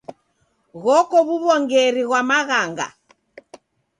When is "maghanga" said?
2.29-2.87